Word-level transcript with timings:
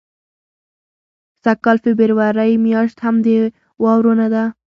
سږ 1.43 1.57
کال 1.65 1.77
فبرورۍ 1.85 2.51
میاشت 2.63 2.97
هم 3.05 3.15
بې 3.23 3.37
واورو 3.81 4.13
نه 4.21 4.27
ده. 4.33 4.43